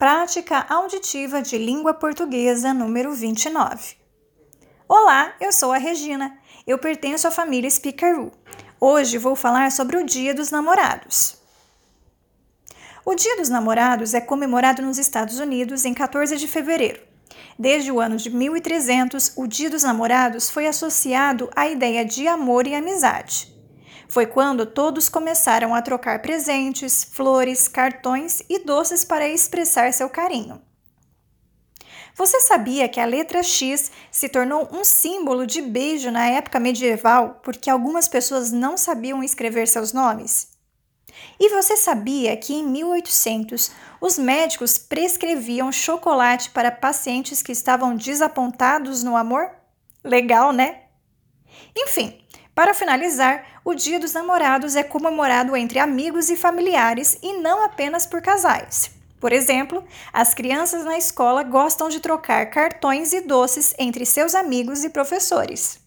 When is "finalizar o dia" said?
52.74-53.98